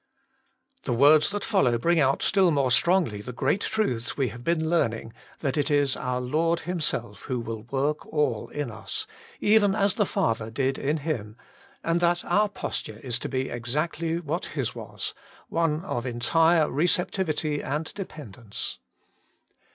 The 0.81 0.93
words 0.93 1.29
that 1.29 1.45
follow 1.45 1.77
bring 1.77 1.99
out 1.99 2.23
still 2.23 2.49
more 2.49 2.71
strongly 2.71 3.21
the 3.21 3.31
great 3.31 3.61
truths 3.61 4.17
we 4.17 4.29
have 4.29 4.43
been 4.43 4.67
learning, 4.67 5.13
that 5.41 5.57
it 5.57 5.69
is 5.69 5.95
our 5.95 6.19
Lord 6.19 6.61
Himself 6.61 7.21
who 7.25 7.39
will 7.39 7.61
work 7.69 8.03
all 8.07 8.47
in 8.49 8.71
us, 8.71 9.05
even 9.39 9.75
as 9.75 9.93
the 9.93 10.07
Father 10.07 10.49
did 10.49 10.79
in 10.79 10.97
Him, 11.05 11.37
and 11.83 11.99
that 11.99 12.25
our 12.25 12.49
posture 12.49 12.99
is 13.03 13.19
to 13.19 13.29
be 13.29 13.51
exactly 13.51 14.19
what 14.19 14.45
His 14.57 14.73
was, 14.73 15.13
one 15.49 15.85
of 15.85 16.07
entire 16.07 16.65
recep 16.65 17.11
tivity 17.11 17.63
and 17.63 17.93
dependence. 17.93 18.79